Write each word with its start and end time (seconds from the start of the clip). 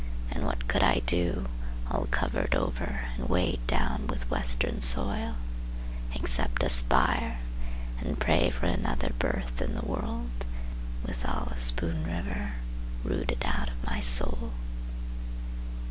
And 0.31 0.47
what 0.47 0.67
could 0.67 0.81
I 0.81 1.01
do, 1.05 1.45
all 1.91 2.07
covered 2.09 2.55
over 2.55 3.09
And 3.15 3.29
weighted 3.29 3.67
down 3.67 4.07
with 4.07 4.31
western 4.31 4.81
soil 4.81 5.35
Except 6.15 6.63
aspire, 6.63 7.37
and 7.99 8.19
pray 8.19 8.49
for 8.49 8.65
another 8.65 9.13
Birth 9.19 9.61
in 9.61 9.75
the 9.75 9.85
world, 9.85 10.43
with 11.05 11.23
all 11.23 11.49
of 11.55 11.61
Spoon 11.61 12.03
River 12.07 12.53
Rooted 13.03 13.43
out 13.45 13.69
of 13.69 13.83
my 13.85 13.99
soul? 13.99 14.53